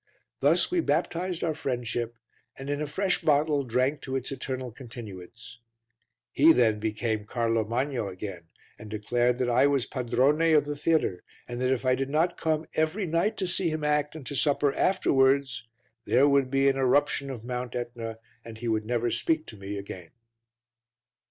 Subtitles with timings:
[0.39, 2.17] Thus we baptized our friendship
[2.57, 5.59] and in a fresh bottle drank to its eternal continuance.
[6.31, 8.45] He then became Carlo Magno again
[8.79, 12.41] and declared that I was padrone of the theatre, and that if I did not
[12.41, 15.67] come every night to see him act, and to supper afterwards,
[16.05, 19.77] there would be an eruption of Mount Etna and he would never speak to me
[19.77, 20.09] again.